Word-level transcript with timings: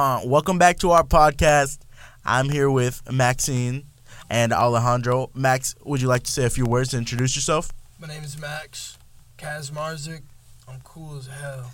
Uh, 0.00 0.18
welcome 0.24 0.56
back 0.56 0.78
to 0.78 0.92
our 0.92 1.04
podcast. 1.04 1.78
I'm 2.24 2.48
here 2.48 2.70
with 2.70 3.02
Maxine 3.12 3.84
and 4.30 4.50
Alejandro. 4.50 5.28
Max, 5.34 5.74
would 5.84 6.00
you 6.00 6.08
like 6.08 6.22
to 6.22 6.32
say 6.32 6.46
a 6.46 6.48
few 6.48 6.64
words 6.64 6.92
to 6.92 6.96
introduce 6.96 7.36
yourself? 7.36 7.70
My 7.98 8.08
name 8.08 8.24
is 8.24 8.40
Max 8.40 8.96
Kazmarzik. 9.36 10.22
I'm 10.66 10.80
cool 10.84 11.18
as 11.18 11.26
hell. 11.26 11.72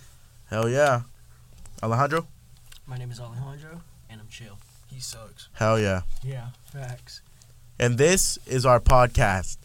Hell 0.50 0.68
yeah. 0.68 1.02
Alejandro? 1.84 2.26
My 2.84 2.98
name 2.98 3.12
is 3.12 3.20
Alejandro, 3.20 3.82
and 4.10 4.20
I'm 4.20 4.26
chill. 4.26 4.58
He 4.92 4.98
sucks. 4.98 5.48
Hell 5.52 5.78
yeah. 5.78 6.00
Yeah, 6.24 6.48
facts. 6.72 7.20
And 7.78 7.96
this 7.96 8.40
is 8.44 8.66
our 8.66 8.80
podcast. 8.80 9.58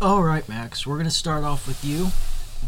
All 0.00 0.22
right, 0.22 0.48
Max. 0.48 0.86
We're 0.86 0.98
gonna 0.98 1.10
start 1.10 1.42
off 1.42 1.66
with 1.66 1.84
you. 1.84 2.12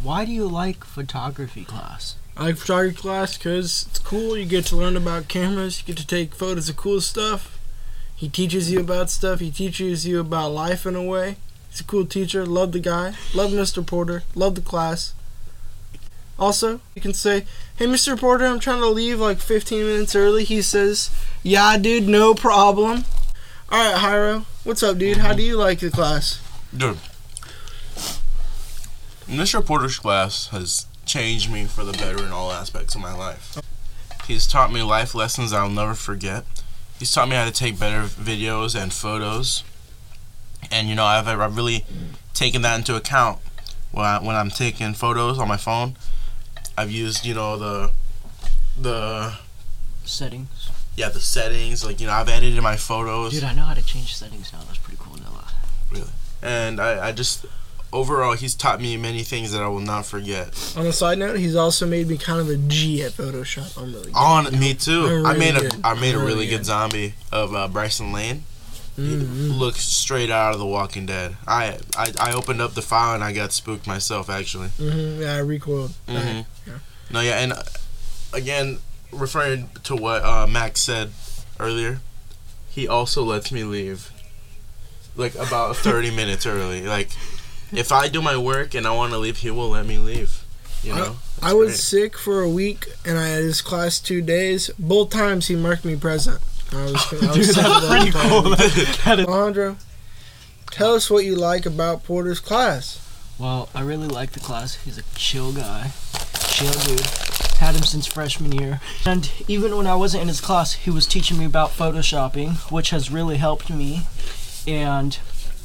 Why 0.02 0.24
do 0.24 0.32
you 0.32 0.46
like 0.46 0.84
photography 0.84 1.64
class? 1.64 2.16
I 2.36 2.46
like 2.46 2.56
photography 2.56 2.96
class 2.96 3.36
because 3.36 3.86
it's 3.88 3.98
cool. 3.98 4.36
You 4.36 4.46
get 4.46 4.66
to 4.66 4.76
learn 4.76 4.96
about 4.96 5.28
cameras. 5.28 5.80
You 5.80 5.86
get 5.86 5.96
to 5.98 6.06
take 6.06 6.34
photos 6.34 6.68
of 6.68 6.76
cool 6.76 7.00
stuff. 7.00 7.58
He 8.14 8.28
teaches 8.28 8.70
you 8.70 8.80
about 8.80 9.10
stuff. 9.10 9.40
He 9.40 9.50
teaches 9.50 10.06
you 10.06 10.20
about 10.20 10.50
life 10.50 10.86
in 10.86 10.94
a 10.94 11.02
way. 11.02 11.36
He's 11.70 11.80
a 11.80 11.84
cool 11.84 12.06
teacher. 12.06 12.46
Love 12.46 12.72
the 12.72 12.80
guy. 12.80 13.14
Love 13.34 13.50
Mr. 13.50 13.84
Porter. 13.84 14.22
Love 14.34 14.54
the 14.54 14.60
class. 14.60 15.12
Also, 16.38 16.80
you 16.94 17.00
can 17.00 17.14
say, 17.14 17.46
"Hey, 17.76 17.86
Mr. 17.86 18.18
Porter, 18.18 18.46
I'm 18.46 18.60
trying 18.60 18.80
to 18.80 18.88
leave 18.88 19.18
like 19.18 19.40
15 19.40 19.84
minutes 19.84 20.14
early." 20.14 20.44
He 20.44 20.60
says, 20.60 21.10
"Yeah, 21.42 21.76
dude, 21.78 22.08
no 22.08 22.34
problem." 22.34 23.04
All 23.70 23.78
right, 23.78 24.00
Hyro, 24.00 24.44
what's 24.64 24.82
up, 24.82 24.98
dude? 24.98 25.18
How 25.18 25.32
do 25.32 25.42
you 25.42 25.56
like 25.56 25.80
the 25.80 25.90
class? 25.90 26.40
Dude, 26.76 26.98
Mr. 29.28 29.64
Porter's 29.64 29.98
class 29.98 30.48
has 30.48 30.86
changed 31.04 31.50
me 31.50 31.64
for 31.64 31.84
the 31.84 31.92
better 31.92 32.24
in 32.24 32.32
all 32.32 32.52
aspects 32.52 32.94
of 32.94 33.00
my 33.00 33.14
life. 33.14 33.58
He's 34.26 34.46
taught 34.46 34.72
me 34.72 34.82
life 34.82 35.14
lessons 35.14 35.52
I'll 35.52 35.68
never 35.70 35.94
forget. 35.94 36.44
He's 36.98 37.12
taught 37.12 37.28
me 37.28 37.36
how 37.36 37.44
to 37.44 37.52
take 37.52 37.78
better 37.78 38.02
videos 38.02 38.80
and 38.80 38.92
photos. 38.92 39.62
And, 40.70 40.88
you 40.88 40.94
know, 40.94 41.04
I've, 41.04 41.28
I've 41.28 41.56
really 41.56 41.84
taken 42.34 42.62
that 42.62 42.78
into 42.78 42.96
account 42.96 43.38
when, 43.92 44.04
I, 44.04 44.18
when 44.20 44.34
I'm 44.34 44.50
taking 44.50 44.94
photos 44.94 45.38
on 45.38 45.46
my 45.48 45.56
phone. 45.56 45.96
I've 46.76 46.90
used, 46.90 47.24
you 47.24 47.34
know, 47.34 47.56
the, 47.56 47.92
the, 48.78 49.38
Settings. 50.04 50.70
yeah, 50.96 51.08
the 51.08 51.20
settings. 51.20 51.84
Like, 51.84 52.00
you 52.00 52.06
know, 52.06 52.12
I've 52.12 52.28
edited 52.28 52.62
my 52.62 52.76
photos. 52.76 53.32
Dude, 53.32 53.44
I 53.44 53.54
know 53.54 53.62
how 53.62 53.74
to 53.74 53.84
change 53.84 54.16
settings 54.16 54.52
now. 54.52 54.60
That's 54.66 54.78
pretty 54.78 54.98
cool, 55.00 55.16
really 55.90 56.08
and 56.42 56.80
I, 56.80 57.08
I 57.08 57.12
just, 57.12 57.46
overall, 57.92 58.34
he's 58.34 58.54
taught 58.54 58.80
me 58.80 58.96
many 58.96 59.22
things 59.22 59.52
that 59.52 59.62
I 59.62 59.68
will 59.68 59.80
not 59.80 60.06
forget. 60.06 60.48
On 60.76 60.86
a 60.86 60.92
side 60.92 61.18
note, 61.18 61.38
he's 61.38 61.54
also 61.56 61.86
made 61.86 62.08
me 62.08 62.18
kind 62.18 62.40
of 62.40 62.48
a 62.48 62.56
G 62.56 63.02
at 63.02 63.12
Photoshop. 63.12 63.76
I'm 63.80 63.92
really 63.92 64.06
good. 64.06 64.14
On 64.16 64.58
me 64.58 64.74
too. 64.74 65.06
I'm 65.06 65.26
I 65.26 65.32
made 65.36 65.54
really 65.54 65.66
a 65.66 65.70
good. 65.70 65.80
I 65.84 65.94
made 65.94 66.14
a 66.14 66.18
Really 66.18 66.26
really 66.32 66.46
good 66.48 66.56
good. 66.58 66.66
zombie 66.66 67.14
of 67.32 67.54
uh, 67.54 67.68
Bryson 67.68 68.12
Lane. 68.12 68.42
Mhm. 68.98 69.58
Looks 69.58 69.80
straight 69.80 70.30
out 70.30 70.54
of 70.54 70.58
The 70.58 70.64
Walking 70.66 71.04
Dead. 71.04 71.36
I, 71.46 71.78
I 71.98 72.12
I 72.18 72.32
opened 72.32 72.62
up 72.62 72.72
the 72.74 72.80
file 72.82 73.14
and 73.14 73.22
I 73.22 73.32
got 73.32 73.52
spooked 73.52 73.86
myself 73.86 74.30
actually. 74.30 74.68
Mhm, 74.78 75.20
Yeah, 75.20 75.34
I 75.34 75.38
recoiled. 75.40 75.92
hmm 76.08 76.14
Yeah. 76.16 76.44
No, 77.10 77.20
yeah, 77.20 77.38
and 77.40 77.52
uh, 77.52 77.62
again, 78.32 78.78
referring 79.12 79.68
to 79.84 79.94
what 79.94 80.24
uh, 80.24 80.46
Max 80.46 80.80
said 80.80 81.10
earlier, 81.60 82.00
he 82.70 82.88
also 82.88 83.22
lets 83.22 83.52
me 83.52 83.64
leave 83.64 84.10
like 85.14 85.34
about 85.34 85.76
thirty 85.88 86.10
minutes 86.10 86.46
early. 86.46 86.80
Like, 86.86 87.10
if 87.72 87.92
I 87.92 88.08
do 88.08 88.20
my 88.22 88.36
work 88.36 88.74
and 88.74 88.86
I 88.86 88.90
want 88.90 89.12
to 89.12 89.18
leave, 89.18 89.38
he 89.38 89.50
will 89.50 89.70
let 89.70 89.86
me 89.86 89.98
leave. 89.98 90.42
You 90.82 90.94
know. 90.94 91.16
I 91.42 91.48
It's 91.50 91.54
was 91.54 91.68
great. 91.68 91.78
sick 91.78 92.18
for 92.18 92.40
a 92.42 92.48
week, 92.48 92.86
and 93.04 93.18
I 93.18 93.28
had 93.28 93.42
his 93.42 93.60
class 93.60 93.98
two 93.98 94.22
days. 94.22 94.70
Both 94.78 95.10
times 95.10 95.48
he 95.48 95.56
marked 95.56 95.84
me 95.84 95.96
present. 95.96 96.40
I 96.72 96.84
was, 96.84 97.12
I 97.22 97.26
was 97.36 97.54
sick 97.54 98.12
both 98.12 98.96
times. 98.98 99.26
Alejandro, 99.26 99.76
tell 100.70 100.94
us 100.94 101.10
what 101.10 101.24
you 101.24 101.34
like 101.36 101.66
about 101.66 102.04
Porter's 102.04 102.40
class. 102.40 103.02
Well, 103.38 103.68
I 103.74 103.82
really 103.82 104.08
like 104.08 104.32
the 104.32 104.40
class. 104.40 104.76
He's 104.76 104.96
a 104.98 105.02
chill 105.14 105.52
guy. 105.52 105.90
Chill 106.48 106.72
dude. 106.72 107.00
Had 107.58 107.74
him 107.74 107.82
since 107.82 108.06
freshman 108.06 108.52
year. 108.52 108.80
And 109.04 109.30
even 109.48 109.76
when 109.76 109.86
I 109.86 109.94
wasn't 109.94 110.22
in 110.22 110.28
his 110.28 110.40
class, 110.40 110.72
he 110.74 110.90
was 110.90 111.06
teaching 111.06 111.38
me 111.38 111.44
about 111.44 111.70
photoshopping, 111.70 112.70
which 112.70 112.90
has 112.90 113.10
really 113.10 113.36
helped 113.38 113.70
me. 113.70 114.02
And 114.66 115.18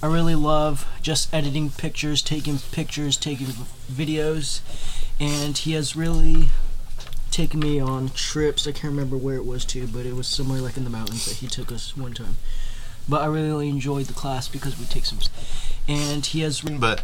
I 0.04 0.08
really 0.08 0.36
love 0.36 0.88
just 1.02 1.34
editing 1.34 1.70
pictures, 1.70 2.22
taking 2.22 2.58
pictures, 2.72 3.18
taking 3.18 3.48
videos. 3.92 4.62
And 5.20 5.58
he 5.58 5.74
has 5.74 5.96
really 5.96 6.50
taken 7.30 7.60
me 7.60 7.80
on 7.80 8.10
trips. 8.10 8.68
I 8.68 8.72
can't 8.72 8.86
remember 8.86 9.16
where 9.16 9.36
it 9.36 9.46
was 9.46 9.64
to, 9.66 9.88
but 9.88 10.06
it 10.06 10.16
was 10.16 10.28
somewhere 10.28 10.60
like 10.60 10.78
in 10.78 10.84
the 10.84 10.90
mountains 10.90 11.26
that 11.26 11.36
he 11.36 11.48
took 11.48 11.72
us 11.72 11.96
one 11.96 12.14
time. 12.14 12.38
But 13.08 13.22
I 13.22 13.26
really 13.26 13.70
enjoyed 13.70 14.06
the 14.08 14.14
class 14.14 14.48
because 14.48 14.80
we 14.80 14.86
take 14.86 15.06
some. 15.06 15.20
And 15.88 16.26
he 16.26 16.42
has. 16.42 16.62
But 16.62 17.04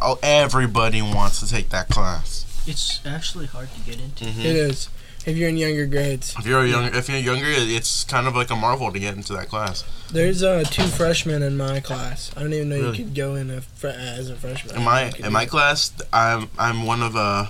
oh, 0.00 0.18
everybody 0.22 1.02
wants 1.02 1.40
to 1.40 1.48
take 1.48 1.70
that 1.70 1.88
class. 1.88 2.44
It's 2.68 3.00
actually 3.06 3.46
hard 3.46 3.68
to 3.74 3.80
get 3.80 4.00
into. 4.00 4.24
Mhm. 4.24 4.38
It 4.44 4.56
is. 4.56 4.88
If 5.26 5.36
you're 5.36 5.48
in 5.48 5.56
younger 5.58 5.84
grades, 5.86 6.34
If 6.38 6.46
you're 6.46 6.62
a 6.62 6.68
young, 6.68 6.84
if 6.94 7.08
you're 7.08 7.18
younger, 7.18 7.46
it's 7.50 8.04
kind 8.04 8.26
of 8.26 8.34
like 8.36 8.50
a 8.50 8.56
marvel 8.56 8.90
to 8.92 8.98
get 8.98 9.14
into 9.14 9.32
that 9.34 9.48
class. 9.48 9.84
there's 10.10 10.42
uh, 10.42 10.64
two 10.70 10.86
freshmen 10.86 11.42
in 11.42 11.56
my 11.56 11.80
class. 11.80 12.30
I 12.36 12.40
don't 12.42 12.54
even 12.54 12.68
know 12.70 12.76
Really? 12.76 12.98
you 12.98 13.04
could 13.04 13.14
go 13.14 13.34
in 13.34 13.50
a 13.50 13.60
fre- 13.60 13.88
as 13.88 14.30
a 14.30 14.36
freshman. 14.36 14.76
In 14.76 14.84
my 14.84 15.10
in 15.18 15.32
my 15.32 15.44
class, 15.44 15.92
I'm 16.12 16.48
I'm 16.58 16.84
one 16.86 17.02
of 17.02 17.14
uh 17.16 17.46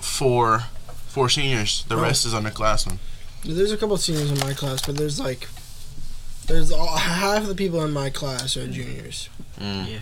four 0.00 0.64
four 1.08 1.28
seniors. 1.28 1.84
The 1.88 1.96
Oh. 1.96 2.00
rest 2.02 2.24
is 2.26 2.32
underclassmen. 2.32 2.98
There's 3.44 3.72
a 3.72 3.76
couple 3.76 3.96
seniors 3.98 4.30
in 4.30 4.38
my 4.38 4.54
class, 4.54 4.80
but 4.86 4.96
there's 4.96 5.20
like, 5.20 5.48
there's 6.46 6.72
all, 6.72 6.96
half 6.96 7.42
of 7.42 7.48
the 7.48 7.54
people 7.54 7.84
in 7.84 7.90
my 7.92 8.08
class 8.08 8.56
are 8.56 8.66
juniors. 8.66 9.28
Mm. 9.60 10.00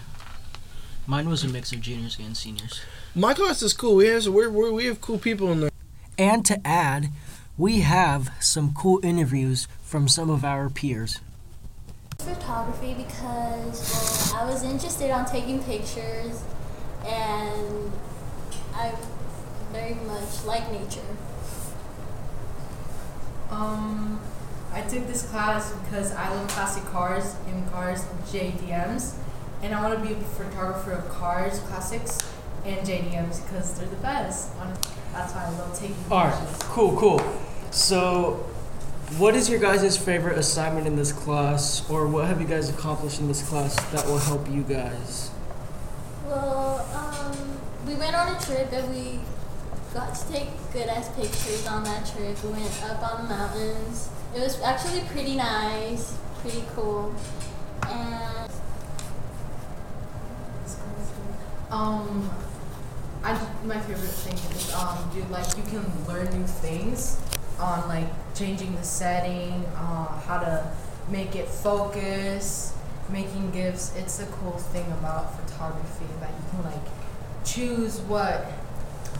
Mine 1.06 1.28
was 1.28 1.42
a 1.42 1.48
mix 1.48 1.72
of 1.72 1.80
juniors 1.80 2.16
and 2.18 2.36
seniors. 2.36 2.80
My 3.14 3.34
class 3.34 3.60
is 3.60 3.72
cool. 3.72 3.96
We 3.96 4.06
have 4.06 4.28
we're, 4.28 4.48
we're, 4.48 4.70
we 4.70 4.86
have 4.86 5.00
cool 5.00 5.18
people 5.18 5.50
in 5.50 5.60
there. 5.60 5.70
And 6.16 6.44
to 6.46 6.64
add, 6.66 7.08
we 7.58 7.80
have 7.80 8.30
some 8.40 8.72
cool 8.72 9.00
interviews 9.02 9.66
from 9.82 10.06
some 10.06 10.30
of 10.30 10.44
our 10.44 10.70
peers. 10.70 11.18
photography 12.18 12.94
because 12.94 14.30
well, 14.32 14.42
I 14.42 14.50
was 14.50 14.62
interested 14.62 15.10
on 15.10 15.26
taking 15.26 15.62
pictures 15.64 16.44
and 17.04 17.92
I 18.74 18.94
very 19.72 19.94
much 19.94 20.44
like 20.44 20.70
nature. 20.70 21.00
Um, 23.50 24.20
I 24.72 24.82
took 24.82 25.06
this 25.06 25.28
class 25.28 25.72
because 25.72 26.12
I 26.12 26.28
love 26.30 26.48
classic 26.48 26.84
cars 26.84 27.34
and 27.48 27.70
cars 27.70 28.04
JDMs, 28.30 29.16
and 29.62 29.74
I 29.74 29.82
want 29.82 30.02
to 30.02 30.06
be 30.06 30.14
a 30.14 30.16
photographer 30.24 30.92
of 30.92 31.08
cars, 31.08 31.60
classics, 31.60 32.18
and 32.64 32.86
JDMs 32.86 33.42
because 33.44 33.78
they're 33.78 33.88
the 33.88 33.96
best. 33.96 34.52
That's 35.12 35.34
why 35.34 35.44
I 35.44 35.50
love 35.50 35.78
taking 35.78 35.96
Alright, 36.10 36.48
cool, 36.60 36.96
cool. 36.96 37.20
So, 37.70 38.48
what 39.18 39.34
is 39.34 39.48
your 39.48 39.60
guys' 39.60 39.96
favorite 39.96 40.38
assignment 40.38 40.86
in 40.86 40.96
this 40.96 41.12
class, 41.12 41.88
or 41.90 42.06
what 42.06 42.26
have 42.26 42.40
you 42.40 42.46
guys 42.46 42.68
accomplished 42.70 43.20
in 43.20 43.28
this 43.28 43.46
class 43.48 43.76
that 43.92 44.06
will 44.06 44.18
help 44.18 44.50
you 44.50 44.62
guys? 44.62 45.30
Well, 46.26 46.86
um, 46.94 47.58
we 47.86 47.94
went 47.94 48.16
on 48.16 48.34
a 48.34 48.40
trip 48.40 48.72
and 48.72 48.94
we 48.94 49.20
got 49.92 50.14
to 50.14 50.32
take 50.32 50.48
good 50.72 50.88
ass 50.88 51.08
pictures 51.14 51.66
on 51.66 51.84
that 51.84 52.06
trip. 52.06 52.42
We 52.42 52.50
went 52.50 52.82
up 52.84 53.02
on 53.02 53.24
the 53.24 53.34
mountains. 53.34 54.08
It 54.34 54.40
was 54.40 54.60
actually 54.62 55.02
pretty 55.02 55.36
nice, 55.36 56.16
pretty 56.40 56.64
cool. 56.74 57.14
And 57.86 58.50
Um, 61.72 62.30
I 63.24 63.32
my 63.64 63.80
favorite 63.80 64.10
thing 64.10 64.34
is 64.34 64.74
um, 64.74 65.10
dude, 65.14 65.30
like 65.30 65.56
you 65.56 65.62
can 65.62 65.84
learn 66.06 66.26
new 66.38 66.46
things 66.46 67.19
on 67.58 67.88
like 67.88 68.06
changing 68.34 68.76
the 68.76 68.82
setting, 68.82 69.64
uh, 69.76 70.20
how 70.20 70.38
to 70.38 70.70
make 71.08 71.34
it 71.34 71.48
focus, 71.48 72.76
making 73.08 73.52
gifts. 73.52 73.96
It's 73.96 74.20
a 74.20 74.26
cool 74.26 74.58
thing 74.58 74.84
about 74.92 75.40
photography 75.40 76.04
that 76.20 76.28
you 76.28 76.50
can 76.50 76.64
like 76.64 76.88
choose 77.44 78.00
what 78.00 78.44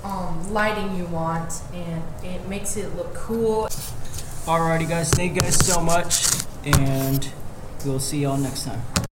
um, 0.05 0.53
lighting 0.53 0.95
you 0.95 1.07
want, 1.07 1.63
and 1.73 2.03
it 2.23 2.47
makes 2.49 2.77
it 2.77 2.95
look 2.97 3.15
cool. 3.15 3.69
Alrighty, 4.45 4.87
guys, 4.87 5.11
thank 5.11 5.37
you 5.37 5.41
guys 5.41 5.65
so 5.65 5.81
much, 5.81 6.45
and 6.65 7.33
we'll 7.87 8.01
see 8.01 8.23
y'all 8.23 8.37
next 8.37 8.65
time. 8.65 8.83